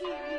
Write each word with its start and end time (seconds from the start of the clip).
Cheers. 0.00 0.29